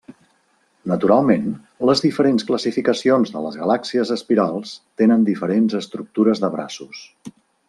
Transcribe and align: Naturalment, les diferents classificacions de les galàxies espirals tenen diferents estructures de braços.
Naturalment, 0.91 1.43
les 1.89 2.01
diferents 2.05 2.47
classificacions 2.47 3.35
de 3.35 3.43
les 3.45 3.59
galàxies 3.65 4.15
espirals 4.19 4.73
tenen 5.03 5.29
diferents 5.29 5.81
estructures 5.83 6.47
de 6.47 6.55
braços. 6.59 7.09